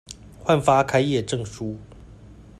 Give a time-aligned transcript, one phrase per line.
[0.45, 1.77] 換發開業證書